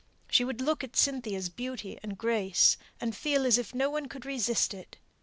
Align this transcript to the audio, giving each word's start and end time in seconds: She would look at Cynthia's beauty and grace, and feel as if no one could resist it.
She 0.31 0.43
would 0.43 0.61
look 0.61 0.83
at 0.83 0.95
Cynthia's 0.95 1.47
beauty 1.49 1.99
and 2.01 2.17
grace, 2.17 2.75
and 2.99 3.15
feel 3.15 3.45
as 3.45 3.59
if 3.59 3.75
no 3.75 3.91
one 3.91 4.07
could 4.07 4.25
resist 4.25 4.73
it. 4.73 4.97